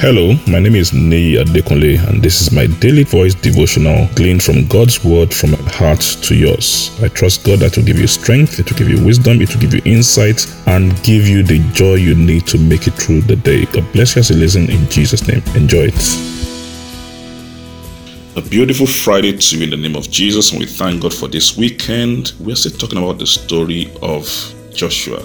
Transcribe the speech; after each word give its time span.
Hello, 0.00 0.32
my 0.48 0.58
name 0.58 0.76
is 0.76 0.94
Nei 0.94 1.36
Adekunle, 1.36 1.98
and 2.08 2.22
this 2.22 2.40
is 2.40 2.52
my 2.52 2.66
daily 2.80 3.04
voice 3.04 3.34
devotional 3.34 4.08
gleaned 4.14 4.42
from 4.42 4.66
God's 4.66 5.04
word 5.04 5.30
from 5.30 5.50
my 5.50 5.58
heart 5.68 6.00
to 6.22 6.34
yours. 6.34 6.90
I 7.02 7.08
trust 7.08 7.44
God 7.44 7.58
that 7.58 7.76
will 7.76 7.84
give 7.84 7.98
you 7.98 8.06
strength, 8.06 8.58
it 8.58 8.70
will 8.70 8.78
give 8.78 8.88
you 8.88 9.04
wisdom, 9.04 9.42
it 9.42 9.52
will 9.52 9.60
give 9.60 9.74
you 9.74 9.82
insight, 9.84 10.46
and 10.68 10.90
give 11.02 11.28
you 11.28 11.42
the 11.42 11.58
joy 11.74 11.96
you 11.96 12.14
need 12.14 12.46
to 12.46 12.56
make 12.56 12.86
it 12.86 12.94
through 12.94 13.20
the 13.20 13.36
day. 13.36 13.66
God 13.66 13.92
bless 13.92 14.16
you 14.16 14.20
as 14.20 14.30
you 14.30 14.36
listen 14.36 14.70
in 14.70 14.88
Jesus' 14.88 15.28
name. 15.28 15.42
Enjoy 15.54 15.90
it. 15.92 16.02
A 18.36 18.40
beautiful 18.48 18.86
Friday 18.86 19.36
to 19.36 19.58
you 19.58 19.64
in 19.64 19.68
the 19.70 19.76
name 19.76 19.96
of 19.96 20.10
Jesus, 20.10 20.52
and 20.52 20.60
we 20.60 20.66
thank 20.66 21.02
God 21.02 21.12
for 21.12 21.28
this 21.28 21.58
weekend. 21.58 22.32
We're 22.40 22.56
still 22.56 22.72
talking 22.72 22.96
about 22.96 23.18
the 23.18 23.26
story 23.26 23.92
of 24.00 24.24
Joshua, 24.72 25.20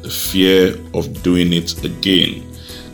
the 0.00 0.08
fear 0.08 0.74
of 0.94 1.22
doing 1.22 1.52
it 1.52 1.84
again 1.84 2.48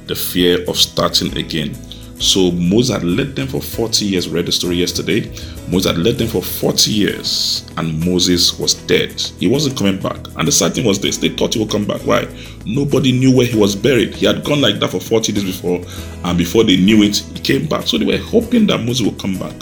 the 0.09 0.15
fear 0.15 0.65
of 0.69 0.77
starting 0.77 1.37
again. 1.37 1.75
So 2.21 2.51
Moses 2.51 2.97
had 2.97 3.05
led 3.05 3.37
them 3.37 3.47
for 3.47 3.61
40 3.61 4.05
years. 4.05 4.29
Read 4.29 4.47
the 4.47 4.53
story 4.53 4.75
yesterday. 4.75 5.31
Moses 5.71 5.93
had 5.93 5.99
led 5.99 6.19
them 6.19 6.27
for 6.27 6.43
40 6.43 6.91
years, 6.91 7.65
and 7.77 8.05
Moses 8.05 8.59
was 8.59 8.75
dead. 8.75 9.21
He 9.39 9.47
wasn't 9.47 9.79
coming 9.79 10.01
back. 10.01 10.17
And 10.37 10.49
the 10.49 10.53
sad 10.53 10.75
thing 10.75 10.85
was 10.85 11.01
this: 11.01 11.19
they 11.19 11.29
thought 11.29 11.55
he 11.55 11.61
would 11.61 11.71
come 11.71 11.85
back. 11.85 12.01
Why? 12.01 12.27
Nobody 12.67 13.13
knew 13.13 13.37
where 13.37 13.47
he 13.47 13.57
was 13.57 13.77
buried. 13.77 14.15
He 14.15 14.27
had 14.27 14.43
gone 14.45 14.61
like 14.61 14.81
that 14.81 14.91
for 14.91 15.01
40 15.01 15.33
days 15.33 15.45
before, 15.45 15.81
and 16.25 16.37
before 16.37 16.65
they 16.65 16.77
knew 16.77 17.05
it, 17.05 17.19
he 17.19 17.39
came 17.39 17.69
back. 17.69 17.87
So 17.87 17.99
they 17.99 18.07
were 18.07 18.19
hoping 18.19 18.67
that 18.67 18.79
Moses 18.79 19.07
would 19.07 19.21
come 19.21 19.39
back. 19.39 19.55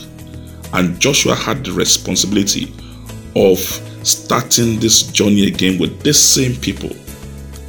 And 0.73 0.99
Joshua 0.99 1.35
had 1.35 1.63
the 1.63 1.73
responsibility 1.73 2.73
of 3.35 3.59
starting 4.03 4.81
this 4.81 5.03
journey 5.09 5.47
again 5.47 5.79
with 5.79 6.03
these 6.03 6.19
same 6.19 6.57
people 6.57 6.91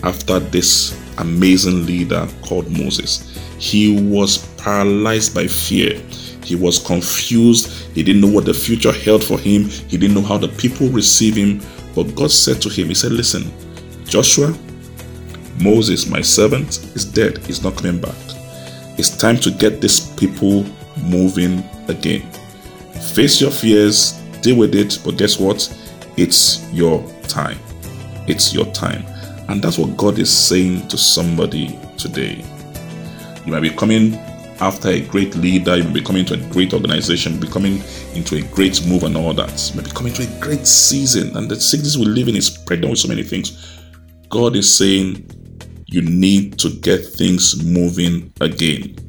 after 0.03 0.39
this 0.39 0.96
amazing 1.19 1.85
leader 1.85 2.27
called 2.41 2.69
Moses. 2.69 3.37
He 3.59 4.01
was 4.01 4.47
paralyzed 4.57 5.33
by 5.33 5.47
fear. 5.47 5.99
He 6.43 6.55
was 6.55 6.79
confused. 6.79 7.69
He 7.93 8.03
didn't 8.03 8.21
know 8.21 8.31
what 8.31 8.45
the 8.45 8.53
future 8.53 8.91
held 8.91 9.23
for 9.23 9.37
him. 9.37 9.65
He 9.65 9.97
didn't 9.97 10.15
know 10.15 10.21
how 10.21 10.37
the 10.37 10.47
people 10.47 10.87
receive 10.89 11.35
him. 11.35 11.61
But 11.95 12.15
God 12.15 12.31
said 12.31 12.61
to 12.61 12.69
him, 12.69 12.87
He 12.87 12.93
said, 12.93 13.11
Listen, 13.11 13.51
Joshua, 14.05 14.55
Moses, 15.59 16.07
my 16.07 16.21
servant, 16.21 16.77
is 16.95 17.03
dead. 17.03 17.39
He's 17.39 17.63
not 17.63 17.75
coming 17.75 17.99
back. 17.99 18.15
It's 18.97 19.15
time 19.15 19.37
to 19.37 19.51
get 19.51 19.81
these 19.81 19.99
people 20.15 20.65
moving 21.03 21.63
again. 21.87 22.21
Face 23.13 23.41
your 23.41 23.51
fears, 23.51 24.13
deal 24.41 24.57
with 24.57 24.75
it, 24.75 24.99
but 25.03 25.17
guess 25.17 25.39
what? 25.39 25.67
It's 26.17 26.63
your 26.71 27.05
time. 27.23 27.59
It's 28.27 28.53
your 28.53 28.65
time. 28.73 29.05
And 29.47 29.61
that's 29.61 29.77
what 29.77 29.95
God 29.97 30.19
is 30.19 30.35
saying 30.35 30.87
to 30.89 30.97
somebody 30.97 31.79
today. 31.97 32.43
You 33.45 33.53
might 33.53 33.61
be 33.61 33.69
coming 33.69 34.15
after 34.59 34.89
a 34.89 35.01
great 35.01 35.35
leader, 35.35 35.77
you 35.77 35.83
may 35.83 35.93
be 35.93 36.01
coming 36.01 36.25
to 36.25 36.33
a 36.33 36.49
great 36.49 36.73
organization, 36.73 37.39
be 37.39 37.47
coming 37.47 37.81
into 38.13 38.35
a 38.37 38.41
great 38.53 38.85
move 38.87 39.03
and 39.03 39.15
all 39.15 39.33
that. 39.33 39.71
You 39.73 39.81
be 39.81 39.89
coming 39.91 40.13
to 40.13 40.23
a 40.23 40.39
great 40.39 40.65
season, 40.65 41.37
and 41.37 41.49
the 41.49 41.59
season 41.59 42.01
we 42.01 42.07
live 42.07 42.27
in 42.27 42.35
is 42.35 42.49
pregnant 42.49 42.91
with 42.91 42.99
so 42.99 43.07
many 43.07 43.23
things. 43.23 43.81
God 44.29 44.55
is 44.55 44.75
saying 44.75 45.29
you 45.85 46.01
need 46.01 46.59
to 46.59 46.69
get 46.69 47.05
things 47.05 47.63
moving 47.63 48.33
again 48.41 49.06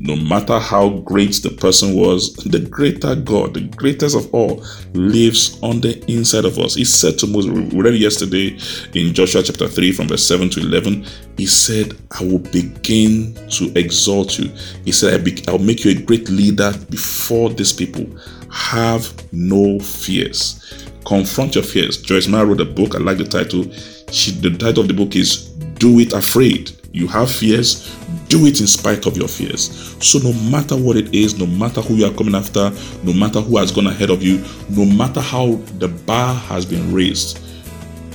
no 0.00 0.14
matter 0.14 0.58
how 0.58 0.90
great 1.00 1.42
the 1.42 1.50
person 1.50 1.94
was, 1.94 2.34
the 2.36 2.60
greater 2.60 3.16
God, 3.16 3.54
the 3.54 3.62
greatest 3.76 4.16
of 4.16 4.32
all, 4.32 4.64
lives 4.94 5.58
on 5.62 5.80
the 5.80 5.98
inside 6.10 6.44
of 6.44 6.58
us. 6.58 6.74
He 6.74 6.84
said 6.84 7.18
to 7.18 7.26
Moses, 7.26 7.50
we 7.50 7.80
read 7.80 7.94
yesterday 7.94 8.56
in 8.94 9.12
Joshua 9.12 9.42
chapter 9.42 9.66
3, 9.66 9.92
from 9.92 10.08
verse 10.08 10.24
7 10.24 10.50
to 10.50 10.60
11. 10.60 11.04
He 11.36 11.46
said, 11.46 11.96
I 12.18 12.22
will 12.22 12.38
begin 12.38 13.34
to 13.50 13.72
exalt 13.76 14.38
you. 14.38 14.52
He 14.84 14.92
said, 14.92 15.20
I 15.48 15.52
will 15.52 15.58
make 15.58 15.84
you 15.84 15.90
a 15.90 16.02
great 16.02 16.28
leader 16.28 16.72
before 16.90 17.50
these 17.50 17.72
people. 17.72 18.06
Have 18.52 19.12
no 19.32 19.80
fears. 19.80 20.84
Confront 21.04 21.54
your 21.54 21.64
fears. 21.64 22.00
Joyce 22.00 22.28
Meyer 22.28 22.46
wrote 22.46 22.60
a 22.60 22.64
book. 22.64 22.94
I 22.94 22.98
like 22.98 23.18
the 23.18 23.24
title. 23.24 23.70
She, 24.12 24.30
the 24.30 24.50
title 24.56 24.82
of 24.82 24.88
the 24.88 24.94
book 24.94 25.16
is 25.16 25.48
Do 25.48 25.98
It 25.98 26.12
Afraid. 26.12 26.72
You 26.92 27.06
have 27.08 27.30
fears, 27.30 27.94
do 28.28 28.46
it 28.46 28.60
in 28.60 28.66
spite 28.66 29.06
of 29.06 29.16
your 29.16 29.28
fears. 29.28 29.96
So, 30.00 30.18
no 30.18 30.32
matter 30.50 30.76
what 30.76 30.96
it 30.96 31.14
is, 31.14 31.38
no 31.38 31.46
matter 31.46 31.80
who 31.80 31.94
you 31.94 32.06
are 32.06 32.14
coming 32.14 32.34
after, 32.34 32.70
no 33.02 33.12
matter 33.12 33.40
who 33.40 33.56
has 33.56 33.72
gone 33.72 33.86
ahead 33.86 34.10
of 34.10 34.22
you, 34.22 34.44
no 34.70 34.84
matter 34.84 35.20
how 35.20 35.56
the 35.78 35.88
bar 35.88 36.34
has 36.34 36.64
been 36.64 36.92
raised, 36.92 37.40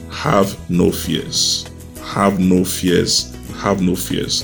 have 0.09 0.57
no 0.69 0.91
fears. 0.91 1.69
Have 2.03 2.39
no 2.39 2.63
fears. 2.63 3.35
Have 3.57 3.81
no 3.81 3.95
fears. 3.95 4.43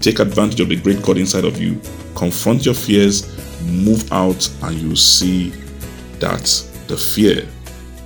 Take 0.00 0.18
advantage 0.18 0.60
of 0.60 0.68
the 0.68 0.76
great 0.76 1.02
God 1.02 1.18
inside 1.18 1.44
of 1.44 1.60
you. 1.60 1.80
Confront 2.14 2.64
your 2.64 2.74
fears, 2.74 3.26
move 3.62 4.10
out, 4.12 4.50
and 4.62 4.76
you 4.76 4.96
see 4.96 5.50
that 6.18 6.44
the 6.88 6.96
fear 6.96 7.46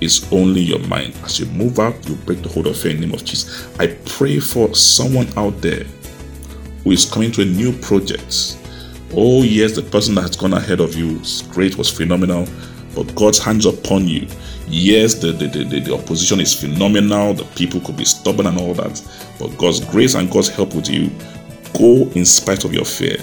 is 0.01 0.31
only 0.31 0.61
your 0.61 0.79
mind. 0.79 1.15
As 1.23 1.39
you 1.39 1.45
move 1.47 1.79
out, 1.79 2.07
you 2.07 2.15
break 2.15 2.41
the 2.43 2.49
hold 2.49 2.67
of 2.67 2.77
fear 2.77 2.91
in 2.91 3.01
the 3.01 3.07
name 3.07 3.15
of 3.15 3.23
Jesus. 3.25 3.67
I 3.79 3.87
pray 4.05 4.39
for 4.39 4.73
someone 4.75 5.27
out 5.37 5.59
there 5.61 5.85
who 6.87 6.93
is 6.93 7.03
coming 7.03 7.29
to 7.33 7.41
a 7.41 7.45
new 7.45 7.73
project. 7.79 8.57
Oh, 9.13 9.43
yes, 9.43 9.75
the 9.75 9.81
person 9.81 10.15
that 10.15 10.21
has 10.21 10.37
gone 10.37 10.53
ahead 10.53 10.79
of 10.79 10.95
you 10.95 11.19
is 11.19 11.41
great, 11.51 11.77
was 11.77 11.91
phenomenal, 11.91 12.47
but 12.95 13.13
God's 13.13 13.39
hands 13.39 13.65
upon 13.65 14.07
you. 14.07 14.25
Yes, 14.69 15.15
the, 15.15 15.33
the, 15.33 15.47
the, 15.47 15.81
the 15.81 15.93
opposition 15.93 16.39
is 16.39 16.53
phenomenal, 16.57 17.33
the 17.33 17.43
people 17.57 17.81
could 17.81 17.97
be 17.97 18.05
stubborn 18.05 18.47
and 18.47 18.57
all 18.57 18.73
that, 18.75 19.01
but 19.37 19.57
God's 19.57 19.81
grace 19.81 20.15
and 20.15 20.31
God's 20.31 20.47
help 20.47 20.75
with 20.75 20.89
you, 20.89 21.11
go 21.77 22.09
in 22.15 22.23
spite 22.23 22.63
of 22.63 22.73
your 22.73 22.85
fear 22.85 23.17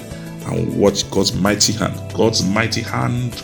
and 0.49 0.79
watch 0.79 1.11
God's 1.11 1.35
mighty 1.35 1.73
hand. 1.73 1.99
God's 2.13 2.45
mighty 2.47 2.83
hand 2.83 3.43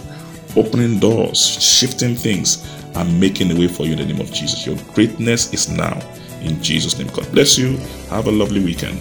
opening 0.55 0.99
doors, 0.99 1.41
shifting 1.63 2.15
things, 2.15 2.69
and 2.95 3.19
making 3.19 3.53
a 3.53 3.59
way 3.59 3.69
for 3.69 3.87
you 3.87 3.93
in 3.93 3.99
the 3.99 4.05
name 4.05 4.21
of 4.21 4.31
Jesus. 4.35 4.67
Your 4.67 4.77
greatness 4.93 5.55
is 5.55 5.71
now. 5.71 5.99
In 6.43 6.63
Jesus' 6.63 6.99
name. 6.99 7.09
God 7.09 7.31
bless 7.33 7.57
you. 7.57 7.79
Have 8.11 8.27
a 8.27 8.31
lovely 8.31 8.63
weekend. 8.63 9.01